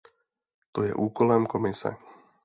[0.71, 1.95] To je úkolem Komise.